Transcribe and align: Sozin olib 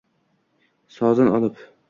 Sozin 0.97 1.31
olib 1.35 1.65